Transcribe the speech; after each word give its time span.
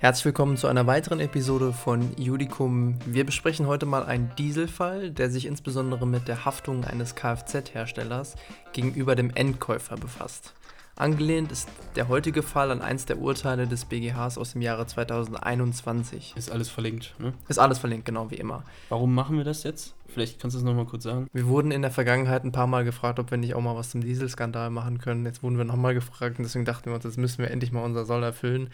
Herzlich 0.00 0.26
willkommen 0.26 0.56
zu 0.56 0.68
einer 0.68 0.86
weiteren 0.86 1.18
Episode 1.18 1.72
von 1.72 2.16
Judicum. 2.16 2.94
Wir 3.04 3.26
besprechen 3.26 3.66
heute 3.66 3.84
mal 3.84 4.04
einen 4.04 4.30
Dieselfall, 4.38 5.10
der 5.10 5.28
sich 5.28 5.44
insbesondere 5.44 6.06
mit 6.06 6.28
der 6.28 6.44
Haftung 6.44 6.84
eines 6.84 7.16
Kfz-Herstellers 7.16 8.36
gegenüber 8.72 9.16
dem 9.16 9.30
Endkäufer 9.34 9.96
befasst. 9.96 10.54
Angelehnt 10.94 11.50
ist 11.50 11.68
der 11.96 12.06
heutige 12.06 12.44
Fall 12.44 12.70
an 12.70 12.80
eins 12.80 13.06
der 13.06 13.18
Urteile 13.18 13.66
des 13.66 13.86
BGHs 13.86 14.38
aus 14.38 14.52
dem 14.52 14.62
Jahre 14.62 14.86
2021. 14.86 16.34
Ist 16.36 16.52
alles 16.52 16.68
verlinkt, 16.68 17.16
ne? 17.18 17.32
Ist 17.48 17.58
alles 17.58 17.80
verlinkt, 17.80 18.04
genau 18.04 18.30
wie 18.30 18.36
immer. 18.36 18.62
Warum 18.90 19.12
machen 19.12 19.36
wir 19.36 19.44
das 19.44 19.64
jetzt? 19.64 19.96
Vielleicht 20.06 20.38
kannst 20.38 20.54
du 20.54 20.58
es 20.58 20.64
nochmal 20.64 20.86
kurz 20.86 21.02
sagen. 21.02 21.26
Wir 21.32 21.48
wurden 21.48 21.72
in 21.72 21.82
der 21.82 21.90
Vergangenheit 21.90 22.44
ein 22.44 22.52
paar 22.52 22.68
Mal 22.68 22.84
gefragt, 22.84 23.18
ob 23.18 23.32
wir 23.32 23.38
nicht 23.38 23.56
auch 23.56 23.60
mal 23.60 23.74
was 23.74 23.90
zum 23.90 24.02
Dieselskandal 24.02 24.70
machen 24.70 24.98
können. 24.98 25.26
Jetzt 25.26 25.42
wurden 25.42 25.58
wir 25.58 25.64
nochmal 25.64 25.94
gefragt 25.94 26.38
und 26.38 26.44
deswegen 26.44 26.64
dachten 26.64 26.86
wir 26.86 26.94
uns, 26.94 27.02
jetzt 27.02 27.18
müssen 27.18 27.38
wir 27.38 27.50
endlich 27.50 27.72
mal 27.72 27.82
unser 27.82 28.04
Soll 28.04 28.22
erfüllen 28.22 28.70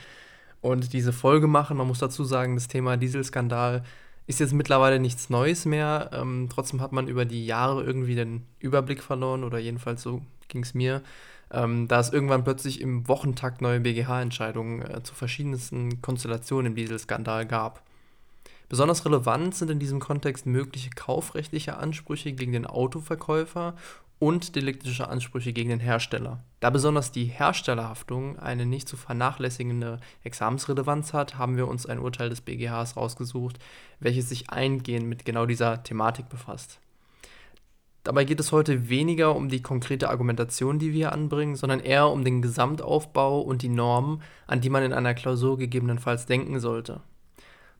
und 0.65 0.93
diese 0.93 1.13
Folge 1.13 1.47
machen. 1.47 1.77
Man 1.77 1.87
muss 1.87 1.99
dazu 1.99 2.25
sagen, 2.25 2.57
das 2.57 2.69
Thema 2.69 2.97
Dieselskandal 2.97 3.85
ist 4.27 4.41
jetzt 4.41 4.55
mittlerweile 4.55 4.99
nichts 4.99 5.31
Neues 5.31 5.67
mehr. 5.67 6.11
Ähm, 6.13 6.49
trotzdem 6.51 6.81
hat 6.81 6.93
man 6.93 7.09
über 7.09 7.25
die 7.25 7.47
Jahre 7.47 7.85
irgendwie 7.85 8.15
den 8.15 8.47
Überblick 8.59 9.03
verloren 9.03 9.45
oder 9.45 9.59
jedenfalls 9.59 10.03
so 10.03 10.23
ging 10.49 10.63
es 10.63 10.75
mir 10.75 11.03
ähm, 11.55 11.89
da 11.89 12.01
es 12.01 12.13
irgendwann 12.13 12.45
plötzlich 12.45 12.81
im 12.81 13.07
Wochentakt 13.09 13.61
neue 13.63 13.81
BGH-Entscheidungen 13.81 14.83
äh, 14.83 15.03
zu 15.03 15.15
verschiedensten 15.15 16.03
Konstellationen 16.03 16.73
im 16.73 16.75
Dieselskandal 16.75 17.47
gab. 17.47 17.83
Besonders 18.69 19.05
relevant 19.05 19.55
sind 19.55 19.71
in 19.71 19.79
diesem 19.79 20.01
Kontext 20.01 20.47
mögliche 20.47 20.91
kaufrechtliche 20.91 21.77
Ansprüche 21.77 22.33
gegen 22.33 22.53
den 22.53 22.67
Autoverkäufer 22.67 23.77
und 24.25 24.57
deliktische 24.57 25.07
Ansprüche 25.11 25.53
gegen 25.53 25.69
den 25.69 25.81
Hersteller. 25.81 26.43
Da 26.61 26.71
besonders 26.71 27.13
die 27.13 27.27
Herstellerhaftung 27.27 28.39
eine 28.39 28.65
nicht 28.65 28.89
zu 28.89 28.97
vernachlässigende 28.97 30.01
Examensrelevanz 30.23 31.13
hat, 31.13 31.37
haben 31.37 31.59
wir 31.59 31.69
uns 31.69 31.85
ein 31.85 31.99
Urteil 31.99 32.31
des 32.31 32.41
BGHs 32.41 32.97
rausgesucht, 32.97 33.59
welches 34.01 34.31
sich 34.31 34.49
eingehend 34.49 35.07
mit 35.09 35.27
genau 35.27 35.45
dieser 35.45 35.83
Thematik 35.83 36.31
befasst. 36.31 36.81
Dabei 38.03 38.25
geht 38.25 38.41
es 38.41 38.51
heute 38.51 38.89
weniger 38.89 39.37
um 39.37 39.51
die 39.51 39.61
konkrete 39.61 40.09
Argumentation, 40.09 40.79
die 40.79 40.95
wir 40.95 41.13
anbringen, 41.13 41.55
sondern 41.55 41.81
eher 41.81 42.09
um 42.09 42.25
den 42.25 42.41
Gesamtaufbau 42.41 43.43
und 43.43 43.61
die 43.61 43.69
Normen, 43.69 44.23
an 44.47 44.63
die 44.63 44.71
man 44.71 44.85
in 44.85 44.95
einer 44.95 45.13
Klausur 45.13 45.59
gegebenenfalls 45.59 46.25
denken 46.25 46.61
sollte. 46.61 47.03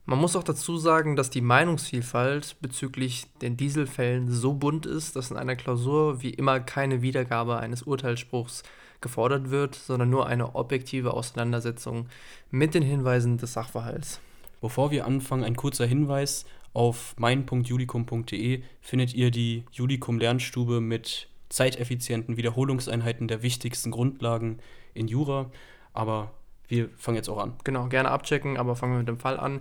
Man 0.07 0.19
muss 0.19 0.37
auch 0.37 0.43
dazu 0.43 0.77
sagen, 0.77 1.17
dass 1.17 1.31
die 1.31 1.41
Meinungsvielfalt 1.41 2.57
bezüglich 2.61 3.27
den 3.41 3.57
Dieselfällen 3.57 4.31
so 4.31 4.53
bunt 4.53 4.85
ist, 4.85 5.17
dass 5.17 5.31
in 5.31 5.39
einer 5.39 5.57
Klausur 5.57 6.23
wie 6.23 6.31
immer 6.31 6.61
keine 6.61 7.01
Wiedergabe 7.01 7.57
eines 7.57 7.85
Urteilsspruchs 7.85 8.65
gefordert 9.01 9.51
wird, 9.51 9.75
sondern 9.75 10.11
nur 10.11 10.27
eine 10.27 10.55
objektive 10.57 11.15
Auseinandersetzung 11.15 12.07
mit 12.51 12.75
den 12.75 12.83
Hinweisen 12.83 13.39
des 13.39 13.55
Sachverhalts. 13.55 14.21
Bevor 14.61 14.91
wir 14.91 15.07
anfangen, 15.07 15.45
ein 15.45 15.57
kurzer 15.57 15.87
Hinweis 15.87 16.45
auf 16.75 17.15
mein.judikum.de 17.19 18.63
findet 18.83 19.15
ihr 19.15 19.31
die 19.31 19.65
Judikum 19.73 20.19
Lernstube 20.19 20.83
mit 20.83 21.29
zeiteffizienten 21.49 22.37
Wiederholungseinheiten 22.37 23.29
der 23.29 23.43
wichtigsten 23.43 23.91
Grundlagen 23.91 24.59
in 24.93 25.09
Jura. 25.09 25.51
Aber 25.93 26.33
wir 26.69 26.89
fangen 26.97 27.17
jetzt 27.17 27.29
auch 27.29 27.39
an. 27.39 27.55
Genau, 27.65 27.87
gerne 27.89 28.11
abchecken, 28.11 28.57
aber 28.57 28.75
fangen 28.75 28.95
wir 28.95 28.99
mit 28.99 29.09
dem 29.09 29.19
Fall 29.19 29.39
an. 29.39 29.61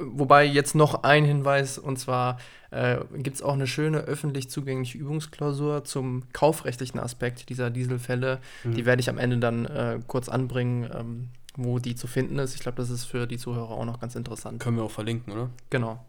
Wobei 0.00 0.44
jetzt 0.44 0.74
noch 0.74 1.02
ein 1.02 1.24
Hinweis, 1.24 1.78
und 1.78 1.98
zwar 1.98 2.38
äh, 2.70 2.98
gibt 3.16 3.36
es 3.36 3.42
auch 3.42 3.54
eine 3.54 3.66
schöne 3.66 3.98
öffentlich 3.98 4.50
zugängliche 4.50 4.98
Übungsklausur 4.98 5.84
zum 5.84 6.24
kaufrechtlichen 6.32 7.00
Aspekt 7.00 7.48
dieser 7.48 7.70
Dieselfälle. 7.70 8.38
Mhm. 8.64 8.74
Die 8.74 8.86
werde 8.86 9.00
ich 9.00 9.08
am 9.08 9.18
Ende 9.18 9.38
dann 9.38 9.64
äh, 9.66 10.00
kurz 10.06 10.28
anbringen, 10.28 10.90
ähm, 10.94 11.28
wo 11.56 11.78
die 11.78 11.94
zu 11.94 12.06
finden 12.06 12.38
ist. 12.38 12.54
Ich 12.54 12.60
glaube, 12.60 12.76
das 12.76 12.90
ist 12.90 13.04
für 13.04 13.26
die 13.26 13.38
Zuhörer 13.38 13.70
auch 13.70 13.84
noch 13.84 14.00
ganz 14.00 14.14
interessant. 14.14 14.60
Können 14.60 14.76
wir 14.76 14.84
auch 14.84 14.90
verlinken, 14.90 15.32
oder? 15.32 15.50
Genau. 15.70 16.04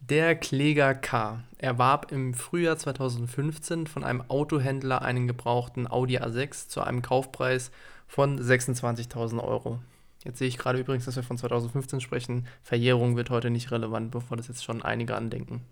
Der 0.00 0.36
Kläger 0.36 0.94
K. 0.94 1.42
erwarb 1.58 2.12
im 2.12 2.32
Frühjahr 2.34 2.76
2015 2.76 3.88
von 3.88 4.04
einem 4.04 4.22
Autohändler 4.28 5.02
einen 5.02 5.26
gebrauchten 5.26 5.90
Audi 5.90 6.18
A6 6.18 6.68
zu 6.68 6.80
einem 6.82 7.02
Kaufpreis 7.02 7.72
von 8.06 8.40
26.000 8.40 9.42
Euro. 9.42 9.80
Jetzt 10.26 10.38
sehe 10.38 10.48
ich 10.48 10.58
gerade 10.58 10.78
übrigens, 10.78 11.06
dass 11.06 11.16
wir 11.16 11.22
von 11.22 11.38
2015 11.38 12.00
sprechen. 12.00 12.46
Verjährung 12.62 13.16
wird 13.16 13.30
heute 13.30 13.48
nicht 13.48 13.70
relevant, 13.70 14.10
bevor 14.10 14.36
das 14.36 14.48
jetzt 14.48 14.64
schon 14.64 14.82
einige 14.82 15.14
andenken. 15.14 15.62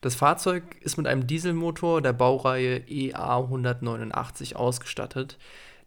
Das 0.00 0.14
Fahrzeug 0.14 0.62
ist 0.80 0.96
mit 0.96 1.06
einem 1.06 1.26
Dieselmotor 1.26 2.02
der 2.02 2.12
Baureihe 2.12 2.78
EA 2.88 3.38
189 3.38 4.56
ausgestattet 4.56 5.38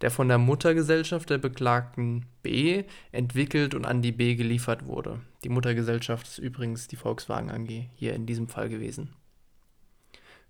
der 0.04 0.12
von 0.12 0.28
der 0.28 0.38
Muttergesellschaft 0.38 1.30
der 1.30 1.38
Beklagten 1.38 2.26
B 2.42 2.84
entwickelt 3.14 3.74
und 3.74 3.86
an 3.86 4.02
die 4.02 4.12
B 4.12 4.36
geliefert 4.36 4.86
wurde. 4.86 5.22
Die 5.46 5.50
Muttergesellschaft 5.50 6.28
ist 6.28 6.40
übrigens 6.40 6.90
die 6.90 6.98
Volkswagen 6.98 7.50
AG 7.50 7.88
hier 7.96 8.14
in 8.14 8.26
diesem 8.26 8.50
Fall 8.50 8.68
gewesen. 8.68 9.14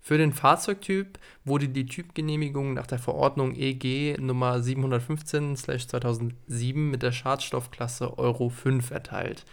Für 0.06 0.18
den 0.18 0.34
Fahrzeugtyp 0.34 1.18
wurde 1.46 1.70
die 1.70 1.86
Typgenehmigung 1.86 2.74
nach 2.74 2.86
der 2.86 2.98
Verordnung 2.98 3.56
EG 3.56 4.18
Nummer 4.20 4.58
715/2007 4.58 6.90
mit 6.90 7.02
der 7.02 7.10
Schadstoffklasse 7.10 8.18
Euro 8.18 8.50
5 8.50 8.90
erteilt. 8.90 9.46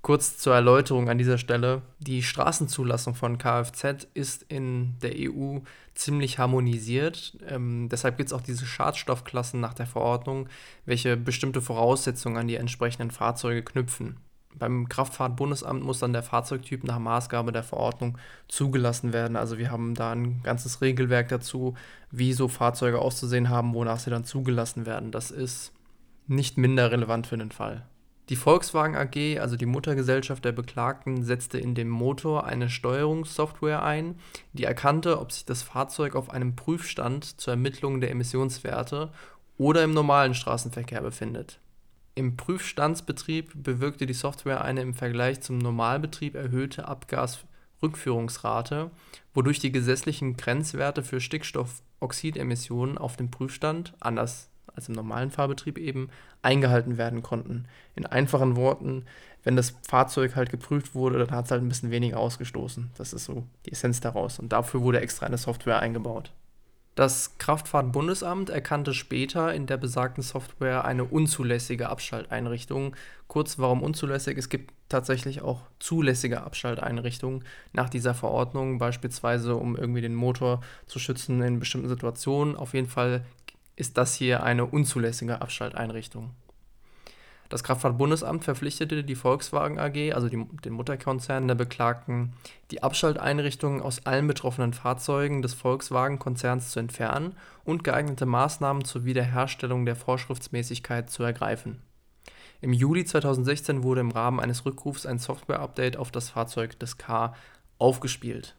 Kurz 0.00 0.38
zur 0.38 0.54
Erläuterung 0.54 1.10
an 1.10 1.18
dieser 1.18 1.36
Stelle. 1.36 1.82
Die 1.98 2.22
Straßenzulassung 2.22 3.14
von 3.14 3.36
Kfz 3.36 4.06
ist 4.14 4.46
in 4.48 4.94
der 5.02 5.12
EU 5.16 5.58
ziemlich 5.94 6.38
harmonisiert. 6.38 7.36
Ähm, 7.46 7.90
deshalb 7.90 8.16
gibt 8.16 8.28
es 8.28 8.32
auch 8.32 8.40
diese 8.40 8.64
Schadstoffklassen 8.64 9.60
nach 9.60 9.74
der 9.74 9.86
Verordnung, 9.86 10.48
welche 10.86 11.18
bestimmte 11.18 11.60
Voraussetzungen 11.60 12.38
an 12.38 12.48
die 12.48 12.56
entsprechenden 12.56 13.10
Fahrzeuge 13.10 13.62
knüpfen. 13.62 14.16
Beim 14.58 14.88
Kraftfahrtbundesamt 14.88 15.82
muss 15.84 16.00
dann 16.00 16.12
der 16.12 16.22
Fahrzeugtyp 16.22 16.84
nach 16.84 16.98
Maßgabe 16.98 17.52
der 17.52 17.62
Verordnung 17.62 18.18
zugelassen 18.48 19.12
werden. 19.12 19.36
Also 19.36 19.58
wir 19.58 19.70
haben 19.70 19.94
da 19.94 20.12
ein 20.12 20.42
ganzes 20.42 20.80
Regelwerk 20.80 21.28
dazu, 21.28 21.74
wie 22.10 22.32
so 22.32 22.48
Fahrzeuge 22.48 22.98
auszusehen 22.98 23.48
haben, 23.48 23.74
wonach 23.74 24.00
sie 24.00 24.10
dann 24.10 24.24
zugelassen 24.24 24.86
werden. 24.86 25.12
Das 25.12 25.30
ist 25.30 25.72
nicht 26.26 26.58
minder 26.58 26.90
relevant 26.90 27.26
für 27.26 27.38
den 27.38 27.50
Fall. 27.50 27.86
Die 28.30 28.36
Volkswagen 28.36 28.94
AG, 28.94 29.40
also 29.40 29.56
die 29.56 29.66
Muttergesellschaft 29.66 30.44
der 30.44 30.52
Beklagten, 30.52 31.24
setzte 31.24 31.58
in 31.58 31.74
dem 31.74 31.88
Motor 31.88 32.46
eine 32.46 32.70
Steuerungssoftware 32.70 33.82
ein, 33.82 34.14
die 34.52 34.62
erkannte, 34.62 35.18
ob 35.18 35.32
sich 35.32 35.44
das 35.44 35.64
Fahrzeug 35.64 36.14
auf 36.14 36.30
einem 36.30 36.54
Prüfstand 36.54 37.40
zur 37.40 37.54
Ermittlung 37.54 38.00
der 38.00 38.12
Emissionswerte 38.12 39.10
oder 39.58 39.82
im 39.82 39.92
normalen 39.92 40.34
Straßenverkehr 40.34 41.00
befindet. 41.00 41.58
Im 42.20 42.36
Prüfstandsbetrieb 42.36 43.50
bewirkte 43.54 44.04
die 44.04 44.12
Software 44.12 44.62
eine 44.62 44.82
im 44.82 44.92
Vergleich 44.92 45.40
zum 45.40 45.56
Normalbetrieb 45.56 46.34
erhöhte 46.34 46.86
Abgasrückführungsrate, 46.86 48.90
wodurch 49.32 49.58
die 49.58 49.72
gesetzlichen 49.72 50.36
Grenzwerte 50.36 51.02
für 51.02 51.18
Stickstoffoxidemissionen 51.18 52.98
auf 52.98 53.16
dem 53.16 53.30
Prüfstand, 53.30 53.94
anders 54.00 54.50
als 54.66 54.90
im 54.90 54.96
normalen 54.96 55.30
Fahrbetrieb 55.30 55.78
eben, 55.78 56.10
eingehalten 56.42 56.98
werden 56.98 57.22
konnten. 57.22 57.64
In 57.94 58.04
einfachen 58.04 58.54
Worten, 58.54 59.06
wenn 59.42 59.56
das 59.56 59.70
Fahrzeug 59.88 60.36
halt 60.36 60.50
geprüft 60.50 60.94
wurde, 60.94 61.20
dann 61.20 61.30
hat 61.30 61.46
es 61.46 61.50
halt 61.50 61.62
ein 61.62 61.68
bisschen 61.68 61.90
weniger 61.90 62.18
ausgestoßen. 62.18 62.90
Das 62.98 63.14
ist 63.14 63.24
so 63.24 63.46
die 63.64 63.72
Essenz 63.72 64.00
daraus. 64.00 64.38
Und 64.38 64.52
dafür 64.52 64.82
wurde 64.82 65.00
extra 65.00 65.24
eine 65.24 65.38
Software 65.38 65.80
eingebaut. 65.80 66.32
Das 67.00 67.38
Kraftfahrtbundesamt 67.38 68.50
erkannte 68.50 68.92
später 68.92 69.54
in 69.54 69.64
der 69.64 69.78
besagten 69.78 70.22
Software 70.22 70.84
eine 70.84 71.04
unzulässige 71.04 71.88
Abschalteinrichtung. 71.88 72.94
Kurz, 73.26 73.58
warum 73.58 73.82
unzulässig? 73.82 74.36
Es 74.36 74.50
gibt 74.50 74.74
tatsächlich 74.90 75.40
auch 75.40 75.62
zulässige 75.78 76.42
Abschalteinrichtungen 76.42 77.42
nach 77.72 77.88
dieser 77.88 78.12
Verordnung, 78.12 78.76
beispielsweise 78.76 79.56
um 79.56 79.78
irgendwie 79.78 80.02
den 80.02 80.14
Motor 80.14 80.60
zu 80.86 80.98
schützen 80.98 81.40
in 81.40 81.58
bestimmten 81.58 81.88
Situationen. 81.88 82.54
Auf 82.54 82.74
jeden 82.74 82.88
Fall 82.90 83.24
ist 83.76 83.96
das 83.96 84.14
hier 84.14 84.42
eine 84.42 84.66
unzulässige 84.66 85.40
Abschalteinrichtung. 85.40 86.34
Das 87.50 87.64
Kraftfahrtbundesamt 87.64 88.44
verpflichtete 88.44 89.02
die 89.02 89.16
Volkswagen 89.16 89.80
AG, 89.80 90.12
also 90.14 90.28
die, 90.28 90.46
den 90.64 90.72
Mutterkonzern 90.72 91.48
der 91.48 91.56
Beklagten, 91.56 92.32
die 92.70 92.84
Abschalteinrichtungen 92.84 93.82
aus 93.82 94.06
allen 94.06 94.28
betroffenen 94.28 94.72
Fahrzeugen 94.72 95.42
des 95.42 95.54
Volkswagen-Konzerns 95.54 96.70
zu 96.70 96.78
entfernen 96.78 97.34
und 97.64 97.82
geeignete 97.82 98.24
Maßnahmen 98.24 98.84
zur 98.84 99.04
Wiederherstellung 99.04 99.84
der 99.84 99.96
Vorschriftsmäßigkeit 99.96 101.10
zu 101.10 101.24
ergreifen. 101.24 101.82
Im 102.60 102.72
Juli 102.72 103.04
2016 103.04 103.82
wurde 103.82 104.02
im 104.02 104.12
Rahmen 104.12 104.38
eines 104.38 104.64
Rückrufs 104.64 105.04
ein 105.04 105.18
Software-Update 105.18 105.96
auf 105.96 106.12
das 106.12 106.30
Fahrzeug 106.30 106.78
des 106.78 106.98
K 106.98 107.34
aufgespielt. 107.78 108.54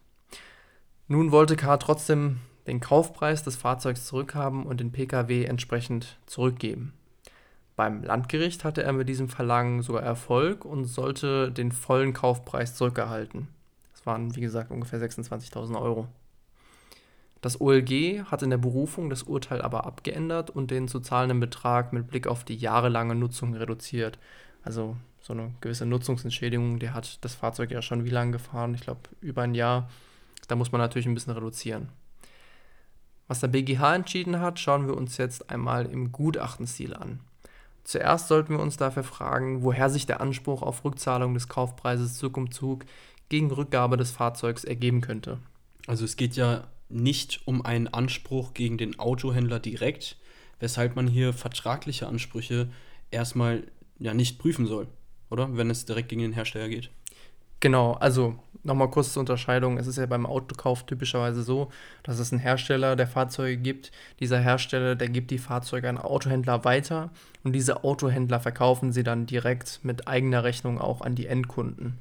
Nun 1.08 1.32
wollte 1.32 1.56
K 1.56 1.78
trotzdem 1.78 2.40
den 2.68 2.82
Kaufpreis 2.82 3.42
des 3.44 3.56
Fahrzeugs 3.56 4.06
zurückhaben 4.06 4.66
und 4.66 4.82
den 4.82 4.92
Pkw 4.92 5.46
entsprechend 5.46 6.18
zurückgeben. 6.26 6.94
Beim 7.82 8.04
Landgericht 8.04 8.64
hatte 8.64 8.84
er 8.84 8.94
mit 8.94 9.10
diesem 9.10 9.28
Verlangen 9.28 9.82
sogar 9.82 10.04
Erfolg 10.04 10.66
und 10.66 10.86
sollte 10.86 11.52
den 11.52 11.72
vollen 11.72 12.14
Kaufpreis 12.14 12.76
zurückerhalten. 12.76 13.48
Das 13.92 14.06
waren, 14.06 14.36
wie 14.36 14.42
gesagt, 14.42 14.70
ungefähr 14.70 15.00
26.000 15.00 15.82
Euro. 15.82 16.08
Das 17.42 17.60
OLG 17.60 18.26
hat 18.26 18.44
in 18.44 18.52
der 18.52 18.60
Berufung 18.60 19.10
das 19.10 19.24
Urteil 19.24 19.64
aber 19.64 19.88
abgeändert 19.88 20.52
und 20.52 20.70
den 20.70 20.88
zu 20.88 21.00
zahlenden 21.00 21.40
Betrag 21.40 21.92
mit 21.92 22.08
Blick 22.08 22.28
auf 22.28 22.44
die 22.44 22.56
jahrelange 22.56 23.16
Nutzung 23.16 23.56
reduziert. 23.56 24.20
Also 24.62 24.96
so 25.20 25.34
eine 25.34 25.52
gewisse 25.60 25.88
Nutzungsentschädigung, 25.88 26.78
der 26.78 26.94
hat 26.94 27.18
das 27.26 27.34
Fahrzeug 27.34 27.72
ja 27.72 27.82
schon 27.82 28.06
wie 28.06 28.12
lange 28.12 28.34
gefahren? 28.34 28.76
Ich 28.76 28.82
glaube 28.82 29.02
über 29.22 29.42
ein 29.42 29.56
Jahr. 29.56 29.90
Da 30.48 30.56
muss 30.56 30.72
man 30.72 30.82
natürlich 30.82 31.08
ein 31.08 31.16
bisschen 31.16 31.34
reduzieren. 31.34 31.90
Was 33.28 33.40
der 33.40 33.48
BGH 33.48 33.96
entschieden 33.96 34.40
hat, 34.40 34.60
schauen 34.60 34.86
wir 34.86 34.96
uns 34.96 35.18
jetzt 35.18 35.50
einmal 35.50 35.88
im 35.88 36.12
Gutachtenstil 36.12 36.94
an. 36.94 37.22
Zuerst 37.84 38.28
sollten 38.28 38.54
wir 38.54 38.60
uns 38.60 38.78
dafür 38.78 39.04
fragen, 39.04 39.64
woher 39.64 39.90
sich 39.90 40.06
der 40.06 40.22
Anspruch 40.22 40.62
auf 40.62 40.86
Rückzahlung 40.86 41.34
des 41.34 41.48
Kaufpreises 41.48 42.18
Zug 42.18 42.38
um 42.38 42.52
Zug 42.52 42.86
gegen 43.30 43.52
Rückgabe 43.52 43.98
des 43.98 44.12
Fahrzeugs 44.12 44.64
ergeben 44.64 45.02
könnte. 45.02 45.40
Also 45.88 46.06
es 46.06 46.16
geht 46.16 46.36
ja 46.36 46.68
nicht 46.90 47.42
um 47.46 47.66
einen 47.66 47.88
Anspruch 47.88 48.54
gegen 48.54 48.78
den 48.78 49.00
Autohändler 49.00 49.60
direkt, 49.60 50.18
weshalb 50.60 50.96
man 50.96 51.08
hier 51.08 51.34
vertragliche 51.34 52.08
Ansprüche 52.08 52.70
erstmal 53.10 53.64
ja 53.98 54.14
nicht 54.14 54.38
prüfen 54.40 54.66
soll, 54.66 54.88
oder? 55.30 55.56
Wenn 55.56 55.70
es 55.70 55.86
direkt 55.86 56.10
gegen 56.10 56.22
den 56.22 56.34
Hersteller 56.34 56.70
geht. 56.70 56.92
Genau, 57.62 57.94
also 57.94 58.36
nochmal 58.64 58.90
kurz 58.90 59.14
zur 59.14 59.22
Unterscheidung. 59.22 59.78
Es 59.78 59.88
ist 59.88 59.98
ja 59.98 60.06
beim 60.08 60.26
Autokauf 60.26 60.84
typischerweise 60.86 61.44
so, 61.44 61.70
dass 62.04 62.20
es 62.20 62.32
einen 62.32 62.42
Hersteller 62.42 62.96
der 62.96 63.08
Fahrzeuge 63.08 63.58
gibt. 63.58 63.92
Dieser 64.20 64.40
Hersteller, 64.40 64.96
der 64.96 65.10
gibt 65.10 65.32
die 65.32 65.38
Fahrzeuge 65.38 65.88
an 65.88 66.00
Autohändler 66.00 66.66
weiter 66.66 67.12
und 67.44 67.54
diese 67.54 67.84
Autohändler 67.84 68.40
verkaufen 68.40 68.92
sie 68.92 69.04
dann 69.04 69.28
direkt 69.28 69.80
mit 69.84 70.08
eigener 70.08 70.44
Rechnung 70.44 70.82
auch 70.82 71.02
an 71.02 71.16
die 71.16 71.28
Endkunden. 71.28 72.00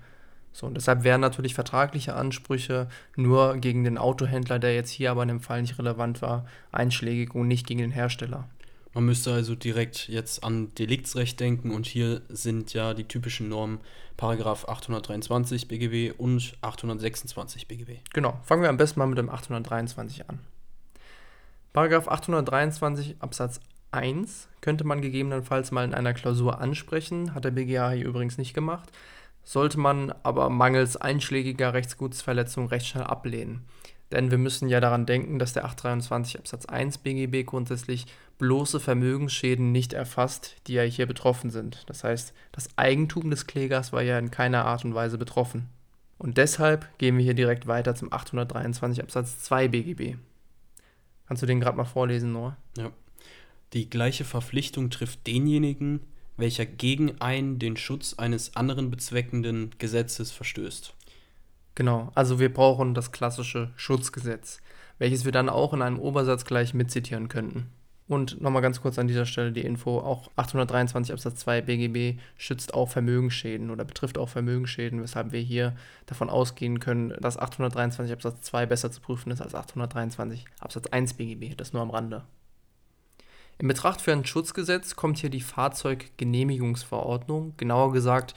So, 0.53 0.67
und 0.67 0.75
deshalb 0.75 1.05
wären 1.05 1.21
natürlich 1.21 1.55
vertragliche 1.55 2.15
Ansprüche 2.15 2.89
nur 3.15 3.57
gegen 3.59 3.85
den 3.85 3.99
Autohändler, 3.99 4.59
der 4.59 4.75
jetzt 4.75 4.91
hier 4.91 5.11
aber 5.11 5.23
in 5.23 5.29
dem 5.29 5.41
Fall 5.41 5.61
nicht 5.61 5.79
relevant 5.79 6.23
war, 6.23 6.47
einschlägig 6.73 7.35
und 7.35 7.49
nicht 7.49 7.67
gegen 7.67 7.81
den 7.81 7.93
Hersteller. 7.93 8.49
Man 8.93 9.05
müsste 9.05 9.33
also 9.33 9.55
direkt 9.55 10.09
jetzt 10.09 10.43
an 10.43 10.75
Deliktsrecht 10.75 11.39
denken 11.39 11.71
und 11.71 11.87
hier 11.87 12.23
sind 12.29 12.73
ja 12.73 12.93
die 12.95 13.05
typischen 13.05 13.49
Normen 13.49 13.81
Paragraph 14.17 14.69
823 14.69 15.69
BGB 15.69 16.19
und 16.19 16.57
826 16.61 17.69
BGB. 17.69 17.99
Genau, 18.13 18.39
fangen 18.43 18.63
wir 18.63 18.69
am 18.69 18.77
besten 18.77 18.99
mal 18.99 19.07
mit 19.07 19.19
dem 19.19 19.31
823 19.31 20.29
an. 20.29 20.41
Paragraph 21.73 22.09
823 22.09 23.17
Absatz 23.21 23.61
1 23.93 24.49
könnte 24.61 24.85
man 24.85 25.01
gegebenenfalls 25.01 25.71
mal 25.71 25.85
in 25.85 25.95
einer 25.95 26.15
Klausur 26.15 26.61
ansprechen, 26.61 27.35
hat 27.35 27.45
der 27.45 27.53
BGH 27.53 27.93
hier 27.93 28.07
übrigens 28.07 28.39
nicht 28.39 28.55
gemacht 28.55 28.91
sollte 29.45 29.79
man 29.79 30.13
aber 30.23 30.51
mangels 30.51 30.97
einschlägiger 30.97 31.75
Rechtsgutsverletzung 31.75 32.69
recht 32.69 32.87
schnell 32.87 33.05
ablehnen. 33.05 33.65
Denn 34.13 34.31
wir 34.31 34.39
müssen 34.39 34.69
ja 34.69 34.81
daran 34.81 35.07
denken, 35.07 35.39
dass 35.39 35.53
der 35.53 35.65
823 35.65 36.39
Absatz 36.39 36.67
1 36.67 36.99
BGB 36.99 37.47
grundsätzlich 37.47 38.07
bloße 38.39 38.81
Vermögensschäden 38.81 39.71
nicht 39.71 39.93
erfasst, 39.93 40.57
die 40.67 40.73
ja 40.75 40.83
hier 40.83 41.07
betroffen 41.07 41.51
sind. 41.51 41.85
Das 41.87 42.03
heißt, 42.03 42.33
das 42.53 42.69
Eigentum 42.77 43.31
des 43.31 43.47
Klägers 43.47 43.93
war 43.93 44.03
ja 44.03 44.19
in 44.19 44.31
keiner 44.31 44.65
Art 44.65 44.85
und 44.85 44.95
Weise 44.95 45.19
betroffen. 45.19 45.69
Und 46.19 46.37
deshalb 46.39 46.99
gehen 46.99 47.17
wir 47.17 47.25
hier 47.25 47.35
direkt 47.35 47.67
weiter 47.67 47.95
zum 47.95 48.13
823 48.13 49.03
Absatz 49.03 49.41
2 49.41 49.69
BGB. 49.69 50.17
Kannst 51.27 51.43
du 51.43 51.47
den 51.47 51.61
gerade 51.61 51.77
mal 51.77 51.85
vorlesen, 51.85 52.33
Noah? 52.33 52.57
Ja. 52.77 52.91
Die 53.73 53.89
gleiche 53.89 54.25
Verpflichtung 54.25 54.91
trifft 54.91 55.27
denjenigen, 55.27 56.01
welcher 56.37 56.67
gegen 56.67 57.21
ein 57.21 57.59
den 57.59 57.77
Schutz 57.77 58.15
eines 58.15 58.57
anderen 58.57 58.91
bezweckenden 58.91 59.71
Gesetzes 59.79 60.33
verstößt. 60.33 60.95
Genau, 61.75 62.11
also 62.15 62.39
wir 62.39 62.53
brauchen 62.53 62.95
das 62.95 63.13
klassische 63.13 63.71
Schutzgesetz, 63.77 64.61
welches 64.99 65.25
wir 65.25 65.33
dann 65.33 65.49
auch 65.49 65.73
in 65.73 65.83
einem 65.83 65.99
Obersatz 65.99 66.45
gleich 66.45 66.75
mitzitieren 66.75 67.29
könnten. 67.29 67.71
Und 68.11 68.41
nochmal 68.41 68.61
ganz 68.61 68.81
kurz 68.81 68.99
an 68.99 69.07
dieser 69.07 69.25
Stelle 69.25 69.53
die 69.53 69.61
Info, 69.61 70.01
auch 70.01 70.33
823 70.35 71.13
Absatz 71.13 71.37
2 71.37 71.61
BGB 71.61 72.19
schützt 72.37 72.75
auch 72.75 72.89
Vermögensschäden 72.89 73.71
oder 73.71 73.85
betrifft 73.85 74.19
auch 74.19 74.29
Vermögensschäden, 74.29 75.01
weshalb 75.01 75.31
wir 75.31 75.39
hier 75.39 75.77
davon 76.07 76.29
ausgehen 76.29 76.81
können, 76.81 77.15
dass 77.21 77.39
823 77.39 78.13
Absatz 78.13 78.41
2 78.41 78.67
besser 78.67 78.91
zu 78.91 79.01
prüfen 79.01 79.31
ist 79.31 79.41
als 79.41 79.55
823 79.55 80.45
Absatz 80.59 80.89
1 80.89 81.15
BGB, 81.15 81.57
das 81.57 81.73
nur 81.73 81.83
am 81.83 81.91
Rande. 81.91 82.25
In 83.59 83.69
Betracht 83.69 84.01
für 84.01 84.11
ein 84.11 84.25
Schutzgesetz 84.25 84.97
kommt 84.97 85.19
hier 85.19 85.31
die 85.31 85.41
Fahrzeuggenehmigungsverordnung, 85.41 87.55
genauer 87.59 87.93
gesagt 87.93 88.35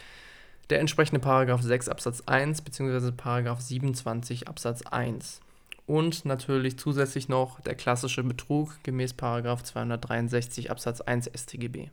der 0.70 0.80
entsprechende 0.80 1.20
Paragraph 1.20 1.62
6 1.62 1.90
Absatz 1.90 2.22
1 2.26 2.62
bzw. 2.62 3.12
Paragraph 3.12 3.62
27 3.62 4.48
Absatz 4.48 4.82
1. 4.84 5.42
Und 5.86 6.26
natürlich 6.26 6.78
zusätzlich 6.80 7.28
noch 7.28 7.60
der 7.60 7.76
klassische 7.76 8.24
Betrug 8.24 8.82
gemäß 8.84 9.14
Paragraph 9.14 9.64
263 9.64 10.72
Absatz 10.72 11.02
1 11.02 11.30
StGB. 11.36 11.90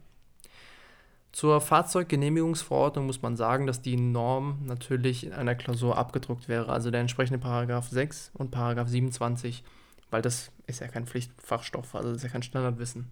Zur 1.33 1.61
Fahrzeuggenehmigungsverordnung 1.61 3.07
muss 3.07 3.23
man 3.23 3.37
sagen, 3.37 3.67
dass 3.67 3.83
die 3.83 3.97
Norm 3.97 4.59
natürlich 4.65 5.25
in 5.25 5.33
einer 5.33 5.55
Klausur 5.55 5.97
abgedruckt 5.97 6.49
wäre, 6.49 6.73
also 6.73 6.91
der 6.91 7.01
entsprechende 7.01 7.39
Paragraph 7.39 7.89
6 7.89 8.33
und 8.35 8.51
Paragraph 8.51 8.89
27, 8.89 9.63
weil 10.11 10.23
das 10.23 10.51
ist 10.67 10.81
ja 10.81 10.89
kein 10.89 11.07
Pflichtfachstoff, 11.07 11.95
also 11.95 12.09
das 12.09 12.19
ist 12.19 12.25
ja 12.25 12.31
kein 12.31 12.43
Standardwissen. 12.43 13.11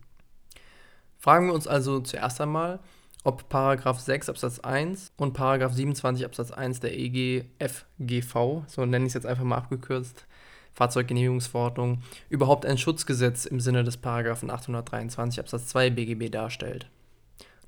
Fragen 1.19 1.47
wir 1.47 1.55
uns 1.55 1.69
also 1.69 2.01
zuerst 2.01 2.41
einmal, 2.41 2.81
ob 3.29 3.51
Paragraph 3.51 4.01
6 4.01 4.31
Absatz 4.31 4.59
1 4.61 5.13
und 5.19 5.35
Paragraph 5.35 5.75
27 5.75 6.25
Absatz 6.25 6.51
1 6.51 6.81
der 6.81 6.99
EGFGV, 6.99 8.63
so 8.67 8.87
nenne 8.87 9.05
ich 9.05 9.11
es 9.11 9.15
jetzt 9.15 9.27
einfach 9.27 9.45
mal 9.45 9.59
abgekürzt, 9.59 10.27
Fahrzeuggenehmigungsverordnung, 10.73 12.01
überhaupt 12.31 12.65
ein 12.65 12.79
Schutzgesetz 12.79 13.45
im 13.45 13.61
Sinne 13.61 13.85
des 13.85 13.99
Paragraphen 13.99 14.49
823 14.49 15.41
Absatz 15.41 15.67
2 15.67 15.91
BGB 15.91 16.31
darstellt. 16.31 16.89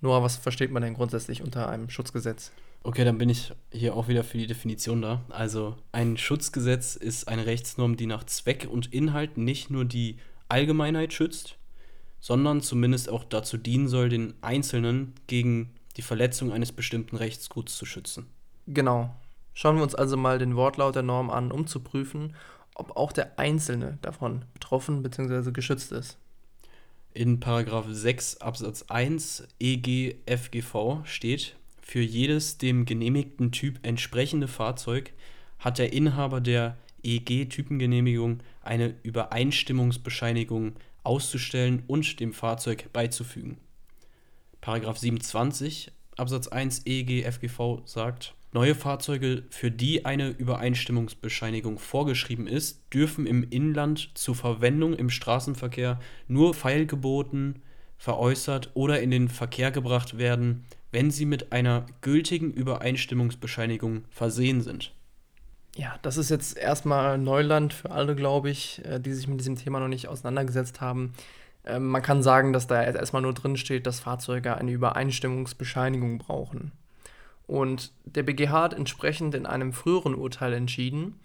Noah, 0.00 0.22
was 0.22 0.36
versteht 0.36 0.70
man 0.70 0.82
denn 0.82 0.94
grundsätzlich 0.94 1.42
unter 1.42 1.68
einem 1.68 1.90
Schutzgesetz? 1.90 2.52
Okay, 2.82 3.04
dann 3.04 3.18
bin 3.18 3.28
ich 3.28 3.52
hier 3.70 3.94
auch 3.94 4.08
wieder 4.08 4.24
für 4.24 4.38
die 4.38 4.46
Definition 4.46 5.02
da. 5.02 5.20
Also 5.28 5.76
ein 5.92 6.16
Schutzgesetz 6.16 6.96
ist 6.96 7.28
eine 7.28 7.44
Rechtsnorm, 7.44 7.98
die 7.98 8.06
nach 8.06 8.24
Zweck 8.24 8.66
und 8.70 8.94
Inhalt 8.94 9.36
nicht 9.36 9.68
nur 9.68 9.84
die 9.84 10.16
Allgemeinheit 10.48 11.12
schützt, 11.12 11.58
sondern 12.20 12.60
zumindest 12.60 13.08
auch 13.08 13.24
dazu 13.24 13.56
dienen 13.56 13.88
soll, 13.88 14.08
den 14.08 14.34
Einzelnen 14.42 15.14
gegen 15.26 15.70
die 15.96 16.02
Verletzung 16.02 16.52
eines 16.52 16.72
bestimmten 16.72 17.16
Rechtsguts 17.16 17.76
zu 17.76 17.86
schützen. 17.86 18.26
Genau. 18.66 19.14
Schauen 19.54 19.76
wir 19.76 19.82
uns 19.82 19.94
also 19.94 20.16
mal 20.16 20.38
den 20.38 20.56
Wortlaut 20.56 20.94
der 20.94 21.02
Norm 21.02 21.30
an, 21.30 21.50
um 21.50 21.66
zu 21.66 21.80
prüfen, 21.80 22.34
ob 22.74 22.96
auch 22.96 23.12
der 23.12 23.38
Einzelne 23.38 23.98
davon 24.02 24.44
betroffen 24.54 25.02
bzw. 25.02 25.50
geschützt 25.50 25.92
ist. 25.92 26.18
In 27.12 27.40
Paragraph 27.40 27.86
6 27.90 28.36
Absatz 28.36 28.84
1 28.88 29.48
EG 29.58 30.14
FGV 30.26 31.04
steht, 31.04 31.56
für 31.82 32.00
jedes 32.00 32.58
dem 32.58 32.84
genehmigten 32.84 33.50
Typ 33.50 33.80
entsprechende 33.84 34.46
Fahrzeug 34.46 35.12
hat 35.58 35.78
der 35.78 35.92
Inhaber 35.92 36.40
der 36.40 36.76
EG-Typengenehmigung 37.02 38.38
eine 38.62 38.94
Übereinstimmungsbescheinigung 39.02 40.74
auszustellen 41.02 41.82
und 41.86 42.20
dem 42.20 42.32
Fahrzeug 42.32 42.92
beizufügen. 42.92 43.58
Paragraph 44.60 44.98
27 44.98 45.92
Absatz 46.16 46.48
1 46.48 46.82
EG 46.84 47.22
FGV 47.22 47.80
sagt, 47.86 48.34
neue 48.52 48.74
Fahrzeuge, 48.74 49.44
für 49.48 49.70
die 49.70 50.04
eine 50.04 50.28
Übereinstimmungsbescheinigung 50.28 51.78
vorgeschrieben 51.78 52.46
ist, 52.46 52.82
dürfen 52.92 53.26
im 53.26 53.42
Inland 53.48 54.10
zur 54.14 54.34
Verwendung 54.34 54.94
im 54.94 55.08
Straßenverkehr 55.08 55.98
nur 56.28 56.52
feilgeboten, 56.52 57.62
veräußert 57.96 58.70
oder 58.74 59.00
in 59.00 59.10
den 59.10 59.28
Verkehr 59.28 59.70
gebracht 59.70 60.18
werden, 60.18 60.64
wenn 60.90 61.10
sie 61.10 61.26
mit 61.26 61.52
einer 61.52 61.86
gültigen 62.00 62.50
Übereinstimmungsbescheinigung 62.50 64.04
versehen 64.10 64.60
sind. 64.60 64.92
Ja, 65.80 65.98
das 66.02 66.18
ist 66.18 66.28
jetzt 66.28 66.58
erstmal 66.58 67.16
Neuland 67.16 67.72
für 67.72 67.90
alle, 67.90 68.14
glaube 68.14 68.50
ich, 68.50 68.84
äh, 68.84 69.00
die 69.00 69.14
sich 69.14 69.26
mit 69.28 69.40
diesem 69.40 69.56
Thema 69.56 69.80
noch 69.80 69.88
nicht 69.88 70.08
auseinandergesetzt 70.08 70.82
haben. 70.82 71.14
Ähm, 71.64 71.86
man 71.86 72.02
kann 72.02 72.22
sagen, 72.22 72.52
dass 72.52 72.66
da 72.66 72.82
erstmal 72.82 73.22
nur 73.22 73.32
drin 73.32 73.56
steht, 73.56 73.86
dass 73.86 73.98
Fahrzeuge 73.98 74.58
eine 74.58 74.72
Übereinstimmungsbescheinigung 74.72 76.18
brauchen. 76.18 76.72
Und 77.46 77.92
der 78.04 78.24
BGH 78.24 78.52
hat 78.52 78.74
entsprechend 78.74 79.34
in 79.34 79.46
einem 79.46 79.72
früheren 79.72 80.14
Urteil 80.14 80.52
entschieden, 80.52 81.18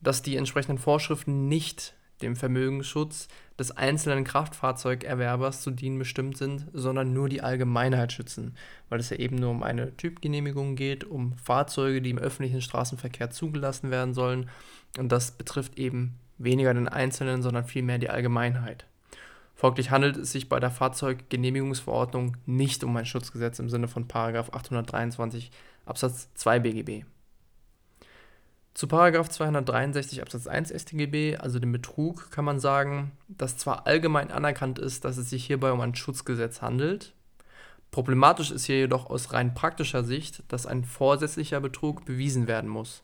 dass 0.00 0.20
die 0.20 0.34
entsprechenden 0.34 0.78
Vorschriften 0.78 1.46
nicht 1.46 1.94
dem 2.22 2.36
Vermögensschutz 2.36 3.28
des 3.58 3.70
einzelnen 3.76 4.24
Kraftfahrzeugerwerbers 4.24 5.60
zu 5.60 5.70
dienen 5.70 5.98
bestimmt 5.98 6.36
sind, 6.36 6.66
sondern 6.72 7.12
nur 7.12 7.28
die 7.28 7.42
Allgemeinheit 7.42 8.12
schützen, 8.12 8.56
weil 8.88 9.00
es 9.00 9.10
ja 9.10 9.18
eben 9.18 9.36
nur 9.36 9.50
um 9.50 9.62
eine 9.62 9.96
Typgenehmigung 9.96 10.76
geht, 10.76 11.04
um 11.04 11.36
Fahrzeuge, 11.36 12.00
die 12.00 12.10
im 12.10 12.18
öffentlichen 12.18 12.62
Straßenverkehr 12.62 13.30
zugelassen 13.30 13.90
werden 13.90 14.14
sollen. 14.14 14.48
Und 14.98 15.12
das 15.12 15.32
betrifft 15.32 15.78
eben 15.78 16.18
weniger 16.38 16.72
den 16.74 16.88
Einzelnen, 16.88 17.42
sondern 17.42 17.64
vielmehr 17.64 17.98
die 17.98 18.10
Allgemeinheit. 18.10 18.86
Folglich 19.54 19.90
handelt 19.90 20.16
es 20.16 20.32
sich 20.32 20.48
bei 20.48 20.58
der 20.58 20.70
Fahrzeuggenehmigungsverordnung 20.70 22.36
nicht 22.46 22.82
um 22.82 22.96
ein 22.96 23.06
Schutzgesetz 23.06 23.58
im 23.58 23.68
Sinne 23.68 23.86
von 23.86 24.06
823 24.10 25.50
Absatz 25.86 26.28
2 26.34 26.58
BGB. 26.60 27.04
Zu 28.74 28.86
263 28.86 30.22
Absatz 30.22 30.46
1 30.46 30.70
StGB, 30.70 31.36
also 31.36 31.58
dem 31.58 31.72
Betrug, 31.72 32.30
kann 32.30 32.44
man 32.44 32.58
sagen, 32.58 33.12
dass 33.28 33.58
zwar 33.58 33.86
allgemein 33.86 34.30
anerkannt 34.30 34.78
ist, 34.78 35.04
dass 35.04 35.18
es 35.18 35.28
sich 35.28 35.44
hierbei 35.44 35.72
um 35.72 35.80
ein 35.80 35.94
Schutzgesetz 35.94 36.62
handelt. 36.62 37.12
Problematisch 37.90 38.50
ist 38.50 38.64
hier 38.64 38.78
jedoch 38.78 39.10
aus 39.10 39.34
rein 39.34 39.52
praktischer 39.52 40.02
Sicht, 40.02 40.42
dass 40.48 40.64
ein 40.64 40.84
vorsätzlicher 40.84 41.60
Betrug 41.60 42.06
bewiesen 42.06 42.46
werden 42.46 42.70
muss. 42.70 43.02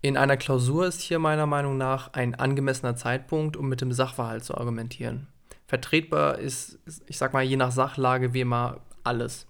In 0.00 0.16
einer 0.16 0.38
Klausur 0.38 0.86
ist 0.86 1.02
hier 1.02 1.18
meiner 1.18 1.46
Meinung 1.46 1.76
nach 1.76 2.14
ein 2.14 2.34
angemessener 2.34 2.96
Zeitpunkt, 2.96 3.56
um 3.56 3.68
mit 3.68 3.82
dem 3.82 3.92
Sachverhalt 3.92 4.44
zu 4.44 4.56
argumentieren. 4.56 5.26
Vertretbar 5.66 6.38
ist, 6.38 6.78
ich 7.06 7.18
sag 7.18 7.34
mal, 7.34 7.42
je 7.42 7.56
nach 7.56 7.72
Sachlage 7.72 8.32
wie 8.32 8.42
immer 8.42 8.80
alles. 9.02 9.46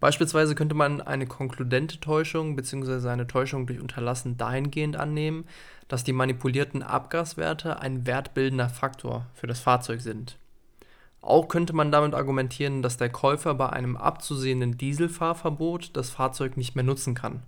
Beispielsweise 0.00 0.54
könnte 0.54 0.74
man 0.74 1.02
eine 1.02 1.26
konkludente 1.26 2.00
Täuschung 2.00 2.56
bzw. 2.56 3.08
eine 3.08 3.26
Täuschung 3.26 3.66
durch 3.66 3.80
Unterlassen 3.80 4.38
dahingehend 4.38 4.96
annehmen, 4.96 5.44
dass 5.88 6.04
die 6.04 6.14
manipulierten 6.14 6.82
Abgaswerte 6.82 7.80
ein 7.80 8.06
wertbildender 8.06 8.70
Faktor 8.70 9.26
für 9.34 9.46
das 9.46 9.60
Fahrzeug 9.60 10.00
sind. 10.00 10.38
Auch 11.20 11.48
könnte 11.48 11.74
man 11.74 11.92
damit 11.92 12.14
argumentieren, 12.14 12.80
dass 12.80 12.96
der 12.96 13.10
Käufer 13.10 13.54
bei 13.54 13.68
einem 13.68 13.98
abzusehenden 13.98 14.78
Dieselfahrverbot 14.78 15.94
das 15.94 16.08
Fahrzeug 16.08 16.56
nicht 16.56 16.74
mehr 16.74 16.84
nutzen 16.84 17.14
kann. 17.14 17.42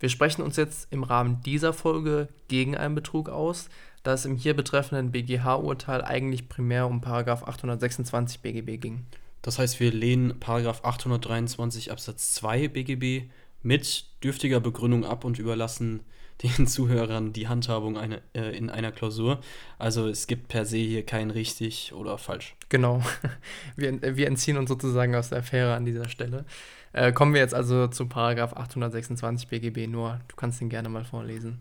Wir 0.00 0.08
sprechen 0.08 0.42
uns 0.42 0.56
jetzt 0.56 0.90
im 0.92 1.02
Rahmen 1.02 1.42
dieser 1.42 1.74
Folge 1.74 2.28
gegen 2.46 2.76
einen 2.76 2.94
Betrug 2.94 3.28
aus, 3.28 3.68
da 4.02 4.12
es 4.14 4.24
im 4.24 4.36
hier 4.36 4.54
betreffenden 4.54 5.10
BGH-Urteil 5.10 6.02
eigentlich 6.02 6.48
primär 6.48 6.86
um 6.86 7.02
826 7.04 8.40
BGB 8.40 8.80
ging. 8.80 9.04
Das 9.42 9.58
heißt, 9.58 9.80
wir 9.80 9.92
lehnen 9.92 10.34
823 10.40 11.90
Absatz 11.92 12.34
2 12.34 12.68
BGB 12.68 13.30
mit 13.62 14.06
dürftiger 14.22 14.60
Begründung 14.60 15.04
ab 15.04 15.24
und 15.24 15.38
überlassen 15.38 16.00
den 16.42 16.66
Zuhörern 16.68 17.32
die 17.32 17.48
Handhabung 17.48 17.98
eine, 17.98 18.22
äh, 18.32 18.56
in 18.56 18.70
einer 18.70 18.92
Klausur. 18.92 19.40
Also 19.78 20.08
es 20.08 20.28
gibt 20.28 20.48
per 20.48 20.64
se 20.64 20.76
hier 20.76 21.04
kein 21.04 21.30
richtig 21.30 21.92
oder 21.92 22.16
falsch. 22.16 22.54
Genau. 22.68 23.02
Wir, 23.76 24.16
wir 24.16 24.26
entziehen 24.26 24.56
uns 24.56 24.68
sozusagen 24.68 25.14
aus 25.14 25.30
der 25.30 25.38
Affäre 25.38 25.74
an 25.74 25.84
dieser 25.84 26.08
Stelle. 26.08 26.44
Äh, 26.92 27.12
kommen 27.12 27.34
wir 27.34 27.40
jetzt 27.40 27.54
also 27.54 27.86
zu 27.88 28.06
Paragraph 28.06 28.54
826 28.54 29.48
BGB. 29.48 29.86
Nur, 29.88 30.20
du 30.28 30.36
kannst 30.36 30.60
ihn 30.60 30.68
gerne 30.68 30.88
mal 30.88 31.04
vorlesen. 31.04 31.60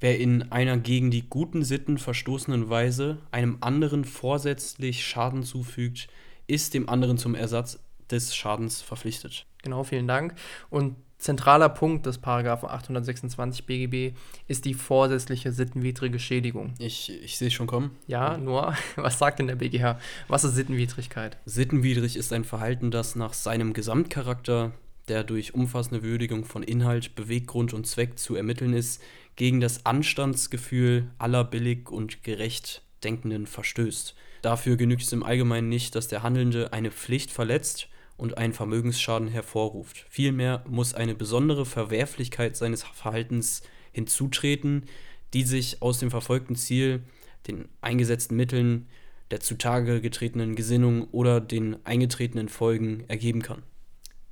Wer 0.00 0.18
in 0.18 0.50
einer 0.50 0.78
gegen 0.78 1.10
die 1.10 1.28
guten 1.28 1.62
Sitten 1.62 1.98
verstoßenen 1.98 2.70
Weise 2.70 3.18
einem 3.30 3.58
anderen 3.60 4.04
vorsätzlich 4.04 5.04
Schaden 5.04 5.42
zufügt, 5.42 6.08
ist 6.50 6.74
dem 6.74 6.88
anderen 6.88 7.18
zum 7.18 7.34
Ersatz 7.34 7.78
des 8.10 8.34
Schadens 8.34 8.82
verpflichtet. 8.82 9.46
Genau, 9.62 9.84
vielen 9.84 10.08
Dank. 10.08 10.34
Und 10.68 10.96
zentraler 11.18 11.68
Punkt 11.68 12.06
des 12.06 12.18
Paragraphen 12.18 12.68
826 12.68 13.66
BGB 13.66 14.16
ist 14.48 14.64
die 14.64 14.74
vorsätzliche 14.74 15.52
sittenwidrige 15.52 16.18
Schädigung. 16.18 16.74
Ich, 16.78 17.10
ich 17.22 17.38
sehe 17.38 17.50
schon 17.50 17.66
kommen. 17.66 17.96
Ja, 18.06 18.36
nur, 18.36 18.74
was 18.96 19.18
sagt 19.18 19.38
denn 19.38 19.46
der 19.46 19.56
BGH? 19.56 19.98
Was 20.28 20.44
ist 20.44 20.54
Sittenwidrigkeit? 20.54 21.36
Sittenwidrig 21.44 22.16
ist 22.16 22.32
ein 22.32 22.44
Verhalten, 22.44 22.90
das 22.90 23.16
nach 23.16 23.34
seinem 23.34 23.72
Gesamtcharakter, 23.72 24.72
der 25.08 25.24
durch 25.24 25.54
umfassende 25.54 26.02
Würdigung 26.02 26.44
von 26.44 26.62
Inhalt, 26.62 27.14
Beweggrund 27.14 27.74
und 27.74 27.86
Zweck 27.86 28.18
zu 28.18 28.34
ermitteln 28.34 28.72
ist, 28.72 29.02
gegen 29.36 29.60
das 29.60 29.86
Anstandsgefühl 29.86 31.10
aller 31.18 31.44
billig 31.44 31.90
und 31.90 32.22
gerecht 32.22 32.82
Denkenden 33.04 33.46
verstößt. 33.46 34.14
Dafür 34.42 34.76
genügt 34.76 35.02
es 35.02 35.12
im 35.12 35.22
Allgemeinen 35.22 35.68
nicht, 35.68 35.94
dass 35.94 36.08
der 36.08 36.22
Handelnde 36.22 36.72
eine 36.72 36.90
Pflicht 36.90 37.30
verletzt 37.30 37.88
und 38.16 38.38
einen 38.38 38.52
Vermögensschaden 38.52 39.28
hervorruft. 39.28 40.04
Vielmehr 40.08 40.64
muss 40.68 40.94
eine 40.94 41.14
besondere 41.14 41.66
Verwerflichkeit 41.66 42.56
seines 42.56 42.82
Verhaltens 42.82 43.62
hinzutreten, 43.92 44.84
die 45.32 45.42
sich 45.42 45.80
aus 45.82 45.98
dem 45.98 46.10
verfolgten 46.10 46.56
Ziel, 46.56 47.02
den 47.48 47.68
eingesetzten 47.80 48.36
Mitteln, 48.36 48.88
der 49.30 49.40
zutage 49.40 50.00
getretenen 50.00 50.56
Gesinnung 50.56 51.04
oder 51.12 51.40
den 51.40 51.76
eingetretenen 51.84 52.48
Folgen 52.48 53.04
ergeben 53.08 53.42
kann. 53.42 53.62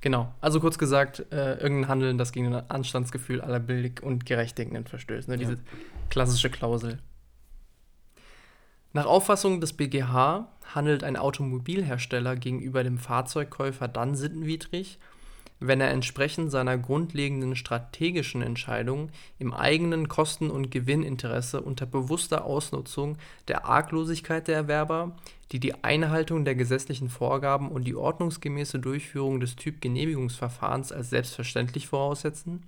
Genau, 0.01 0.33
also 0.39 0.59
kurz 0.59 0.77
gesagt, 0.77 1.25
äh, 1.31 1.55
irgendein 1.55 1.89
Handeln, 1.89 2.17
das 2.17 2.31
gegen 2.31 2.51
das 2.51 2.69
Anstandsgefühl 2.69 3.41
aller 3.41 3.59
billig 3.59 4.01
und 4.01 4.25
gerechtdenkenden 4.25 4.85
verstößt. 4.85 5.27
Ne? 5.27 5.37
Diese 5.37 5.53
ja. 5.53 5.59
klassische 6.09 6.49
Klausel. 6.49 6.99
Nach 8.91 9.05
Auffassung 9.05 9.61
des 9.61 9.73
BGH 9.73 10.47
handelt 10.73 11.03
ein 11.03 11.15
Automobilhersteller 11.15 12.35
gegenüber 12.35 12.83
dem 12.83 12.97
Fahrzeugkäufer 12.97 13.87
dann 13.87 14.15
sittenwidrig, 14.15 14.97
wenn 15.59 15.79
er 15.79 15.91
entsprechend 15.91 16.49
seiner 16.51 16.77
grundlegenden 16.77 17.55
strategischen 17.55 18.41
Entscheidung 18.41 19.09
im 19.37 19.53
eigenen 19.53 20.07
Kosten- 20.07 20.49
und 20.49 20.71
Gewinninteresse 20.71 21.61
unter 21.61 21.85
bewusster 21.85 22.45
Ausnutzung 22.45 23.17
der 23.47 23.65
Arglosigkeit 23.65 24.47
der 24.47 24.55
Erwerber, 24.55 25.15
die 25.51 25.59
die 25.59 25.83
Einhaltung 25.83 26.43
der 26.43 26.55
gesetzlichen 26.55 27.09
Vorgaben 27.09 27.69
und 27.69 27.85
die 27.85 27.95
ordnungsgemäße 27.95 28.79
Durchführung 28.79 29.39
des 29.39 29.55
Typgenehmigungsverfahrens 29.55 30.91
als 30.91 31.11
selbstverständlich 31.11 31.87
voraussetzen, 31.87 32.63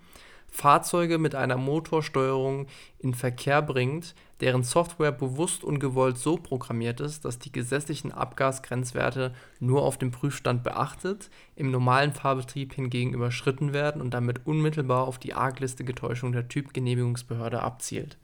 Fahrzeuge 0.52 1.18
mit 1.18 1.34
einer 1.34 1.56
Motorsteuerung 1.56 2.68
in 3.00 3.14
Verkehr 3.14 3.62
bringt, 3.62 4.14
deren 4.42 4.64
Software 4.64 5.14
bewusst 5.14 5.64
und 5.64 5.80
gewollt 5.80 6.18
so 6.18 6.36
programmiert 6.36 7.00
ist, 7.00 7.24
dass 7.24 7.40
die 7.40 7.54
gesetzlichen 7.54 8.12
Abgasgrenzwerte 8.12 9.34
nur 9.60 9.84
auf 9.84 9.98
dem 9.98 10.12
Prüfstand 10.12 10.62
beachtet, 10.62 11.30
im 11.56 11.72
normalen 11.72 12.12
Fahrbetrieb 12.12 12.74
hingegen 12.74 13.14
überschritten 13.14 13.72
werden 13.72 14.02
und 14.02 14.14
damit 14.14 14.46
unmittelbar 14.46 15.08
auf 15.08 15.20
die 15.20 15.34
arglistige 15.34 15.96
Täuschung 15.96 16.34
der 16.34 16.50
Typgenehmigungsbehörde 16.50 17.62
abzielt. 17.62 18.18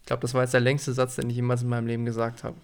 Ich 0.00 0.06
glaube, 0.06 0.22
das 0.22 0.32
war 0.34 0.42
jetzt 0.42 0.54
der 0.54 0.60
längste 0.60 0.94
Satz, 0.94 1.16
den 1.16 1.28
ich 1.28 1.36
jemals 1.36 1.62
in 1.62 1.68
meinem 1.68 1.88
Leben 1.88 2.06
gesagt 2.06 2.42
habe. 2.42 2.56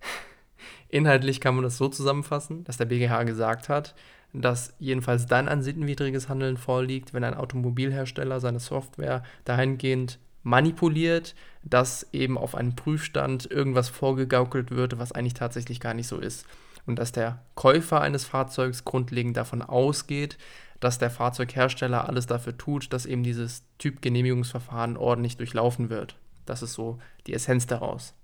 Inhaltlich 0.88 1.40
kann 1.40 1.54
man 1.54 1.64
das 1.64 1.76
so 1.76 1.88
zusammenfassen, 1.88 2.64
dass 2.64 2.78
der 2.78 2.86
BGH 2.86 3.24
gesagt 3.24 3.68
hat, 3.68 3.94
dass 4.32 4.74
jedenfalls 4.78 5.26
dann 5.26 5.48
ein 5.48 5.62
sittenwidriges 5.62 6.28
Handeln 6.28 6.56
vorliegt, 6.56 7.12
wenn 7.12 7.24
ein 7.24 7.34
Automobilhersteller 7.34 8.40
seine 8.40 8.60
Software 8.60 9.22
dahingehend 9.44 10.18
manipuliert, 10.42 11.34
dass 11.62 12.08
eben 12.12 12.38
auf 12.38 12.54
einem 12.54 12.74
Prüfstand 12.74 13.50
irgendwas 13.50 13.88
vorgegaukelt 13.88 14.70
wird, 14.70 14.98
was 14.98 15.12
eigentlich 15.12 15.34
tatsächlich 15.34 15.80
gar 15.80 15.94
nicht 15.94 16.08
so 16.08 16.18
ist. 16.18 16.46
Und 16.84 16.98
dass 16.98 17.12
der 17.12 17.42
Käufer 17.54 18.00
eines 18.00 18.24
Fahrzeugs 18.24 18.84
grundlegend 18.84 19.36
davon 19.36 19.62
ausgeht, 19.62 20.36
dass 20.80 20.98
der 20.98 21.10
Fahrzeughersteller 21.10 22.08
alles 22.08 22.26
dafür 22.26 22.56
tut, 22.58 22.92
dass 22.92 23.06
eben 23.06 23.22
dieses 23.22 23.62
Typgenehmigungsverfahren 23.78 24.96
ordentlich 24.96 25.36
durchlaufen 25.36 25.90
wird. 25.90 26.16
Das 26.44 26.60
ist 26.60 26.72
so 26.72 26.98
die 27.28 27.34
Essenz 27.34 27.68
daraus. 27.68 28.14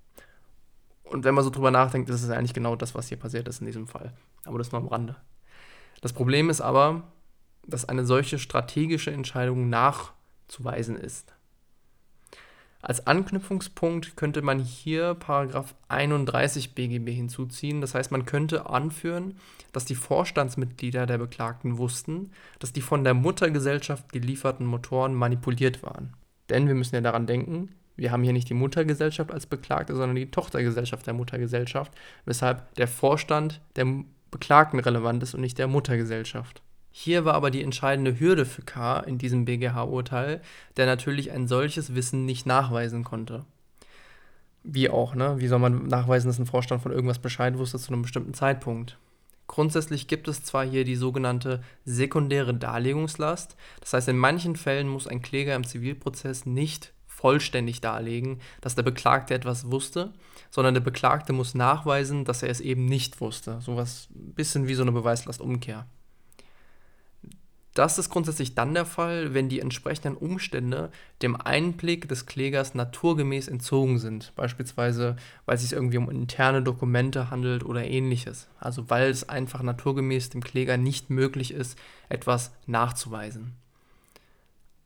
Und 1.03 1.23
wenn 1.23 1.33
man 1.33 1.45
so 1.45 1.49
drüber 1.49 1.71
nachdenkt, 1.71 2.09
ist 2.09 2.21
es 2.21 2.29
eigentlich 2.29 2.53
genau 2.53 2.75
das, 2.75 2.93
was 2.95 3.07
hier 3.07 3.17
passiert 3.17 3.47
ist 3.47 3.61
in 3.61 3.65
diesem 3.65 3.87
Fall. 3.87 4.11
Aber 4.43 4.57
das 4.57 4.73
nur 4.73 4.81
am 4.81 4.87
Rande. 4.87 5.15
Das 6.01 6.13
Problem 6.13 6.49
ist 6.49 6.61
aber, 6.61 7.03
dass 7.65 7.85
eine 7.85 8.05
solche 8.05 8.39
strategische 8.39 9.11
Entscheidung 9.11 9.69
nachzuweisen 9.69 10.95
ist. 10.95 11.33
Als 12.81 13.05
Anknüpfungspunkt 13.07 14.15
könnte 14.15 14.41
man 14.41 14.59
hier 14.59 15.13
Paragraph 15.13 15.75
31 15.89 16.75
BGB 16.75 17.09
hinzuziehen. 17.11 17.81
Das 17.81 17.93
heißt, 17.93 18.09
man 18.11 18.25
könnte 18.25 18.69
anführen, 18.69 19.37
dass 19.73 19.83
die 19.83 19.95
Vorstandsmitglieder 19.95 21.05
der 21.05 21.17
Beklagten 21.17 21.77
wussten, 21.77 22.31
dass 22.59 22.71
die 22.71 22.81
von 22.81 23.03
der 23.03 23.13
Muttergesellschaft 23.13 24.13
gelieferten 24.13 24.65
Motoren 24.65 25.13
manipuliert 25.13 25.83
waren. 25.83 26.13
Denn 26.49 26.67
wir 26.67 26.75
müssen 26.75 26.95
ja 26.95 27.01
daran 27.01 27.27
denken, 27.27 27.75
wir 27.97 28.13
haben 28.13 28.23
hier 28.23 28.31
nicht 28.31 28.49
die 28.49 28.53
Muttergesellschaft 28.53 29.31
als 29.31 29.45
Beklagte, 29.45 29.93
sondern 29.93 30.15
die 30.15 30.31
Tochtergesellschaft 30.31 31.05
der 31.05 31.13
Muttergesellschaft, 31.13 31.91
weshalb 32.23 32.73
der 32.75 32.87
Vorstand 32.87 33.59
der 33.75 33.87
Beklagten 34.31 34.79
relevant 34.79 35.23
ist 35.23 35.33
und 35.33 35.41
nicht 35.41 35.57
der 35.57 35.67
Muttergesellschaft. 35.67 36.61
Hier 36.91 37.23
war 37.23 37.35
aber 37.35 37.51
die 37.51 37.63
entscheidende 37.63 38.19
Hürde 38.19 38.45
für 38.45 38.63
K. 38.63 38.99
in 38.99 39.17
diesem 39.17 39.45
BGH-Urteil, 39.45 40.41
der 40.77 40.85
natürlich 40.85 41.31
ein 41.31 41.47
solches 41.47 41.95
Wissen 41.95 42.25
nicht 42.25 42.45
nachweisen 42.45 43.03
konnte. 43.03 43.45
Wie 44.63 44.89
auch, 44.89 45.15
ne? 45.15 45.35
Wie 45.39 45.47
soll 45.47 45.59
man 45.59 45.87
nachweisen, 45.87 46.27
dass 46.27 46.39
ein 46.39 46.45
Vorstand 46.45 46.81
von 46.81 46.91
irgendwas 46.91 47.19
Bescheid 47.19 47.57
wusste 47.57 47.79
zu 47.79 47.93
einem 47.93 48.01
bestimmten 48.01 48.33
Zeitpunkt? 48.33 48.97
Grundsätzlich 49.47 50.07
gibt 50.07 50.27
es 50.27 50.43
zwar 50.43 50.65
hier 50.65 50.83
die 50.83 50.95
sogenannte 50.95 51.63
sekundäre 51.85 52.53
Darlegungslast, 52.53 53.55
das 53.79 53.93
heißt, 53.93 54.07
in 54.09 54.17
manchen 54.17 54.55
Fällen 54.55 54.87
muss 54.87 55.07
ein 55.07 55.21
Kläger 55.21 55.55
im 55.55 55.63
Zivilprozess 55.63 56.45
nicht 56.45 56.93
vollständig 57.19 57.81
darlegen, 57.81 58.39
dass 58.61 58.75
der 58.75 58.83
Beklagte 58.83 59.33
etwas 59.33 59.69
wusste, 59.69 60.13
sondern 60.49 60.73
der 60.73 60.81
Beklagte 60.81 61.33
muss 61.33 61.53
nachweisen, 61.53 62.23
dass 62.23 62.43
er 62.43 62.49
es 62.49 62.61
eben 62.61 62.85
nicht 62.85 63.19
wusste. 63.19 63.59
Sowas 63.59 64.07
ein 64.15 64.33
bisschen 64.35 64.69
wie 64.69 64.73
so 64.73 64.83
eine 64.83 64.93
Beweislastumkehr. 64.93 65.85
Das 67.73 67.97
ist 67.97 68.09
grundsätzlich 68.09 68.55
dann 68.55 68.73
der 68.73 68.85
Fall, 68.85 69.33
wenn 69.33 69.49
die 69.49 69.59
entsprechenden 69.59 70.15
Umstände 70.15 70.91
dem 71.21 71.35
Einblick 71.35 72.07
des 72.07 72.25
Klägers 72.25 72.73
naturgemäß 72.73 73.47
entzogen 73.49 73.99
sind, 73.99 74.33
beispielsweise 74.35 75.17
weil 75.45 75.55
es 75.55 75.61
sich 75.61 75.73
irgendwie 75.73 75.97
um 75.97 76.09
interne 76.09 76.63
Dokumente 76.63 77.29
handelt 77.29 77.65
oder 77.65 77.85
ähnliches, 77.85 78.47
also 78.59 78.89
weil 78.89 79.09
es 79.09 79.27
einfach 79.27 79.61
naturgemäß 79.61 80.29
dem 80.29 80.41
Kläger 80.41 80.77
nicht 80.77 81.09
möglich 81.09 81.53
ist, 81.53 81.77
etwas 82.07 82.51
nachzuweisen. 82.65 83.55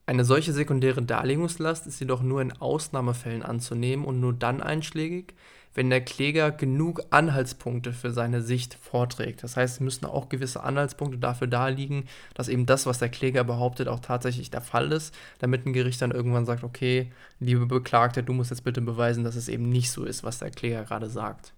Eine 0.05 0.25
solche 0.25 0.51
sekundäre 0.51 1.01
Darlegungslast 1.01 1.87
ist 1.87 1.99
jedoch 2.01 2.21
nur 2.21 2.41
in 2.41 2.51
Ausnahmefällen 2.51 3.41
anzunehmen 3.41 4.05
und 4.05 4.19
nur 4.19 4.33
dann 4.33 4.61
einschlägig, 4.61 5.33
wenn 5.73 5.89
der 5.89 6.01
Kläger 6.01 6.51
genug 6.51 7.01
Anhaltspunkte 7.09 7.93
für 7.93 8.11
seine 8.11 8.41
Sicht 8.41 8.75
vorträgt. 8.75 9.43
Das 9.43 9.55
heißt, 9.55 9.75
es 9.75 9.79
müssen 9.79 10.05
auch 10.05 10.27
gewisse 10.27 10.61
Anhaltspunkte 10.61 11.17
dafür 11.17 11.47
darliegen, 11.47 12.03
dass 12.33 12.49
eben 12.49 12.65
das, 12.65 12.85
was 12.85 12.99
der 12.99 13.09
Kläger 13.09 13.45
behauptet, 13.45 13.87
auch 13.87 14.01
tatsächlich 14.01 14.51
der 14.51 14.61
Fall 14.61 14.91
ist, 14.91 15.15
damit 15.39 15.65
ein 15.65 15.73
Gericht 15.73 16.01
dann 16.01 16.11
irgendwann 16.11 16.45
sagt, 16.45 16.63
okay, 16.63 17.11
liebe 17.39 17.65
Beklagte, 17.65 18.23
du 18.23 18.33
musst 18.33 18.51
jetzt 18.51 18.65
bitte 18.65 18.81
beweisen, 18.81 19.23
dass 19.23 19.35
es 19.35 19.47
eben 19.47 19.69
nicht 19.69 19.89
so 19.89 20.03
ist, 20.03 20.23
was 20.23 20.39
der 20.39 20.51
Kläger 20.51 20.83
gerade 20.83 21.09
sagt. 21.09 21.53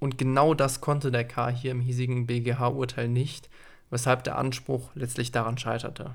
Und 0.00 0.18
genau 0.18 0.54
das 0.54 0.80
konnte 0.80 1.10
der 1.10 1.24
K 1.24 1.48
hier 1.50 1.70
im 1.70 1.80
hiesigen 1.80 2.26
BGH-Urteil 2.26 3.08
nicht, 3.08 3.48
weshalb 3.90 4.24
der 4.24 4.36
Anspruch 4.36 4.90
letztlich 4.94 5.32
daran 5.32 5.56
scheiterte. 5.56 6.12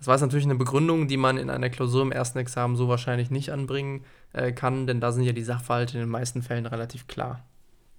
Das 0.00 0.06
war 0.06 0.14
jetzt 0.14 0.22
natürlich 0.22 0.46
eine 0.46 0.54
Begründung, 0.54 1.08
die 1.08 1.18
man 1.18 1.36
in 1.36 1.50
einer 1.50 1.68
Klausur 1.68 2.00
im 2.00 2.10
ersten 2.10 2.38
Examen 2.38 2.74
so 2.74 2.88
wahrscheinlich 2.88 3.30
nicht 3.30 3.50
anbringen 3.50 4.06
äh, 4.32 4.50
kann, 4.50 4.86
denn 4.86 4.98
da 4.98 5.12
sind 5.12 5.24
ja 5.24 5.32
die 5.32 5.42
Sachverhalte 5.42 5.98
in 5.98 6.04
den 6.04 6.08
meisten 6.08 6.40
Fällen 6.40 6.64
relativ 6.64 7.06
klar. 7.06 7.44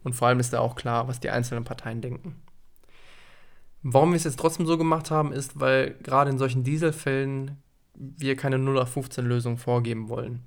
Und 0.04 0.14
vor 0.14 0.28
allem 0.28 0.40
ist 0.40 0.52
da 0.52 0.62
auch 0.62 0.74
klar, 0.74 1.08
was 1.08 1.20
die 1.20 1.30
einzelnen 1.30 1.64
Parteien 1.64 2.02
denken. 2.02 2.42
Warum 3.84 4.14
wir 4.14 4.16
es 4.16 4.24
jetzt 4.24 4.40
trotzdem 4.40 4.66
so 4.66 4.80
gemacht 4.80 5.12
haben, 5.12 5.32
ist, 5.32 5.60
weil 5.60 5.92
gerade 6.02 6.32
in 6.32 6.40
solchen 6.40 6.64
Dieselfällen 6.64 7.62
wir 7.94 8.36
keine 8.36 8.58
0 8.58 8.80
auf 8.80 8.90
15 8.90 9.24
Lösung 9.24 9.60
vorgeben 9.60 10.10
wollen. 10.10 10.42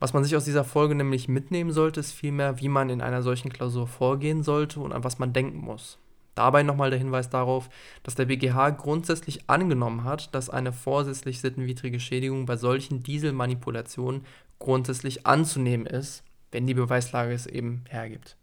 Was 0.00 0.12
man 0.12 0.22
sich 0.22 0.36
aus 0.36 0.44
dieser 0.44 0.64
Folge 0.64 0.94
nämlich 0.94 1.28
mitnehmen 1.28 1.72
sollte, 1.72 2.00
ist 2.00 2.12
vielmehr, 2.12 2.60
wie 2.60 2.68
man 2.68 2.90
in 2.90 3.00
einer 3.00 3.22
solchen 3.22 3.50
Klausur 3.50 3.86
vorgehen 3.86 4.42
sollte 4.42 4.80
und 4.80 4.92
an 4.92 5.02
was 5.02 5.18
man 5.18 5.32
denken 5.32 5.60
muss. 5.60 5.98
Dabei 6.38 6.62
nochmal 6.62 6.90
der 6.90 7.00
Hinweis 7.00 7.30
darauf, 7.30 7.68
dass 8.04 8.14
der 8.14 8.26
BGH 8.26 8.70
grundsätzlich 8.70 9.50
angenommen 9.50 10.04
hat, 10.04 10.32
dass 10.36 10.48
eine 10.48 10.72
vorsätzlich 10.72 11.40
sittenwidrige 11.40 11.98
Schädigung 11.98 12.46
bei 12.46 12.56
solchen 12.56 13.02
Dieselmanipulationen 13.02 14.24
grundsätzlich 14.60 15.26
anzunehmen 15.26 15.84
ist, 15.84 16.22
wenn 16.52 16.64
die 16.64 16.74
Beweislage 16.74 17.32
es 17.32 17.46
eben 17.48 17.82
hergibt. 17.88 18.36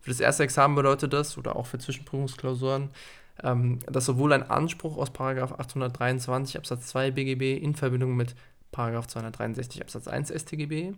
Für 0.00 0.10
das 0.10 0.20
erste 0.20 0.42
Examen 0.42 0.74
bedeutet 0.74 1.14
das, 1.14 1.38
oder 1.38 1.56
auch 1.56 1.64
für 1.64 1.78
Zwischenprüfungsklausuren, 1.78 2.90
ähm, 3.42 3.78
dass 3.86 4.04
sowohl 4.04 4.34
ein 4.34 4.50
Anspruch 4.50 4.98
aus 4.98 5.08
823 5.18 6.58
Absatz 6.58 6.88
2 6.88 7.10
BGB 7.12 7.56
in 7.56 7.74
Verbindung 7.74 8.16
mit 8.16 8.34
263 8.70 9.80
Absatz 9.80 10.08
1 10.08 10.28
StGB 10.28 10.92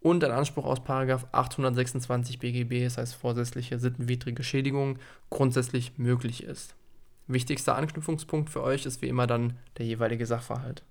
und 0.00 0.22
ein 0.24 0.30
Anspruch 0.30 0.64
aus 0.64 0.80
826 0.80 2.38
BGB, 2.38 2.84
das 2.84 2.98
heißt 2.98 3.14
vorsätzliche 3.14 3.78
sittenwidrige 3.78 4.42
Schädigung, 4.42 4.98
grundsätzlich 5.30 5.98
möglich 5.98 6.44
ist. 6.44 6.74
Wichtigster 7.26 7.76
Anknüpfungspunkt 7.76 8.50
für 8.50 8.62
euch 8.62 8.86
ist 8.86 9.02
wie 9.02 9.08
immer 9.08 9.26
dann 9.26 9.58
der 9.76 9.86
jeweilige 9.86 10.24
Sachverhalt. 10.24 10.82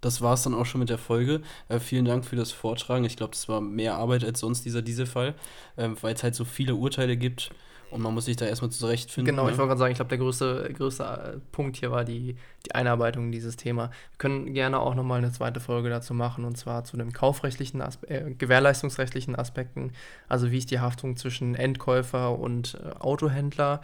Das 0.00 0.20
war 0.20 0.34
es 0.34 0.42
dann 0.42 0.54
auch 0.54 0.66
schon 0.66 0.80
mit 0.80 0.90
der 0.90 0.98
Folge. 0.98 1.40
Äh, 1.68 1.80
vielen 1.80 2.04
Dank 2.04 2.24
für 2.26 2.36
das 2.36 2.52
Vortragen. 2.52 3.04
Ich 3.04 3.16
glaube, 3.16 3.32
das 3.32 3.48
war 3.48 3.60
mehr 3.60 3.94
Arbeit 3.94 4.24
als 4.24 4.40
sonst 4.40 4.64
dieser 4.64 4.82
Dieselfall, 4.82 5.34
äh, 5.76 5.88
weil 6.00 6.14
es 6.14 6.22
halt 6.22 6.34
so 6.34 6.44
viele 6.44 6.74
Urteile 6.74 7.16
gibt 7.16 7.50
und 7.94 8.02
man 8.02 8.12
muss 8.12 8.24
sich 8.24 8.36
da 8.36 8.44
erstmal 8.44 8.72
zurechtfinden. 8.72 9.32
Genau, 9.32 9.44
ne? 9.44 9.52
ich 9.52 9.56
wollte 9.56 9.68
gerade 9.68 9.78
sagen, 9.78 9.92
ich 9.92 9.98
glaube, 9.98 10.08
der 10.08 10.18
größte, 10.18 10.68
größte 10.76 11.04
äh, 11.04 11.38
Punkt 11.52 11.76
hier 11.76 11.92
war 11.92 12.04
die, 12.04 12.34
die 12.66 12.74
Einarbeitung 12.74 13.26
in 13.26 13.32
dieses 13.32 13.56
Thema. 13.56 13.90
Wir 14.10 14.18
können 14.18 14.52
gerne 14.52 14.80
auch 14.80 14.96
nochmal 14.96 15.18
eine 15.18 15.30
zweite 15.30 15.60
Folge 15.60 15.90
dazu 15.90 16.12
machen, 16.12 16.44
und 16.44 16.58
zwar 16.58 16.82
zu 16.82 16.96
den 16.96 17.12
kaufrechtlichen, 17.12 17.80
Aspe 17.80 18.10
äh, 18.10 18.34
gewährleistungsrechtlichen 18.34 19.36
Aspekten. 19.36 19.92
Also 20.28 20.50
wie 20.50 20.58
ist 20.58 20.72
die 20.72 20.80
Haftung 20.80 21.16
zwischen 21.16 21.54
Endkäufer 21.54 22.36
und 22.36 22.76
äh, 22.82 22.98
Autohändler. 22.98 23.80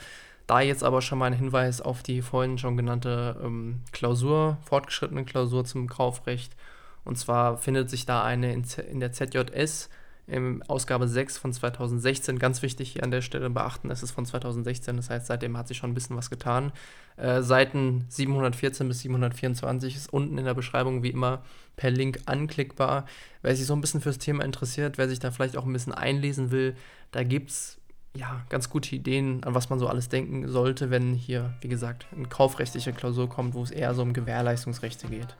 Da 0.48 0.60
jetzt 0.60 0.82
aber 0.82 1.02
schon 1.02 1.18
mal 1.18 1.26
ein 1.26 1.32
Hinweis 1.32 1.80
auf 1.80 2.02
die 2.02 2.20
vorhin 2.20 2.58
schon 2.58 2.76
genannte 2.76 3.40
ähm, 3.44 3.82
Klausur, 3.92 4.58
fortgeschrittene 4.62 5.24
Klausur 5.24 5.64
zum 5.64 5.88
Kaufrecht. 5.88 6.56
Und 7.04 7.16
zwar 7.16 7.58
findet 7.58 7.88
sich 7.88 8.06
da 8.06 8.24
eine 8.24 8.52
in, 8.52 8.64
in 8.90 8.98
der 8.98 9.12
ZJS 9.12 9.88
in 10.30 10.62
Ausgabe 10.62 11.08
6 11.08 11.38
von 11.38 11.52
2016. 11.52 12.38
Ganz 12.38 12.62
wichtig 12.62 12.92
hier 12.92 13.02
an 13.02 13.10
der 13.10 13.20
Stelle 13.20 13.50
beachten, 13.50 13.90
es 13.90 14.02
ist 14.02 14.12
von 14.12 14.24
2016, 14.24 14.96
das 14.96 15.10
heißt, 15.10 15.26
seitdem 15.26 15.56
hat 15.56 15.68
sich 15.68 15.78
schon 15.78 15.90
ein 15.90 15.94
bisschen 15.94 16.16
was 16.16 16.30
getan. 16.30 16.72
Äh, 17.16 17.42
Seiten 17.42 18.06
714 18.08 18.88
bis 18.88 19.00
724 19.00 19.96
ist 19.96 20.12
unten 20.12 20.38
in 20.38 20.44
der 20.44 20.54
Beschreibung 20.54 21.02
wie 21.02 21.10
immer 21.10 21.42
per 21.76 21.90
Link 21.90 22.20
anklickbar. 22.26 23.06
Wer 23.42 23.56
sich 23.56 23.66
so 23.66 23.74
ein 23.74 23.80
bisschen 23.80 24.00
fürs 24.00 24.18
Thema 24.18 24.44
interessiert, 24.44 24.98
wer 24.98 25.08
sich 25.08 25.18
da 25.18 25.30
vielleicht 25.30 25.56
auch 25.56 25.66
ein 25.66 25.72
bisschen 25.72 25.94
einlesen 25.94 26.50
will, 26.50 26.76
da 27.10 27.24
gibt 27.24 27.50
es 27.50 27.80
ja, 28.16 28.42
ganz 28.48 28.70
gute 28.70 28.94
Ideen, 28.94 29.44
an 29.44 29.54
was 29.54 29.70
man 29.70 29.78
so 29.78 29.86
alles 29.86 30.08
denken 30.08 30.48
sollte, 30.48 30.90
wenn 30.90 31.14
hier, 31.14 31.54
wie 31.60 31.68
gesagt, 31.68 32.06
eine 32.14 32.26
kaufrechtliche 32.26 32.92
Klausur 32.92 33.28
kommt, 33.28 33.54
wo 33.54 33.62
es 33.62 33.70
eher 33.70 33.94
so 33.94 34.02
um 34.02 34.12
Gewährleistungsrechte 34.12 35.06
geht. 35.08 35.36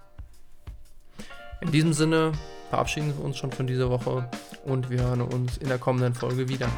In 1.61 1.73
diesem 1.73 1.93
Sinne 1.93 2.33
verabschieden 2.71 3.13
wir 3.17 3.25
uns 3.25 3.37
schon 3.37 3.53
von 3.53 3.67
dieser 3.67 3.91
Woche 3.91 4.27
und 4.65 4.89
wir 4.89 5.03
hören 5.03 5.21
uns 5.21 5.59
in 5.59 5.69
der 5.69 5.79
kommenden 5.79 6.15
Folge 6.15 6.49
wieder. 6.49 6.69